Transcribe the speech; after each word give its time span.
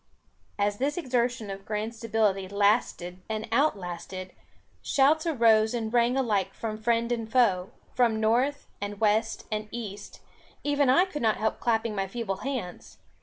As 0.57 0.79
this 0.79 0.97
exertion 0.97 1.51
of 1.51 1.63
grand 1.63 1.93
stability 1.93 2.47
lasted 2.47 3.21
and 3.29 3.47
outlasted, 3.51 4.33
shouts 4.81 5.27
arose 5.27 5.75
and 5.75 5.93
rang 5.93 6.17
alike 6.17 6.55
from 6.55 6.79
friend 6.81 7.11
and 7.11 7.31
foe, 7.31 7.69
from 7.93 8.19
north, 8.19 8.65
and 8.81 8.99
west, 8.99 9.45
and 9.51 9.67
east; 9.69 10.19
even 10.63 10.89
I 10.89 11.05
could 11.05 11.21
not 11.21 11.37
help 11.37 11.59
clapping 11.59 11.93
my 11.93 12.07
feeble 12.07 12.37
hands. 12.37 12.97